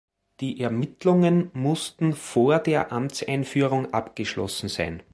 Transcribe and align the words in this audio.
Die 0.39 0.59
Ermittlungen 0.61 1.51
mussten 1.53 2.13
vor 2.13 2.57
der 2.57 2.91
Amtseinführung 2.91 3.93
abgeschlossen 3.93 4.67
sein. 4.67 5.03